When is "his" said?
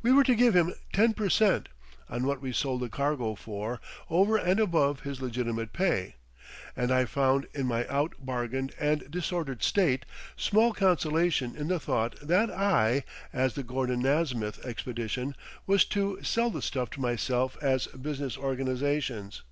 5.00-5.20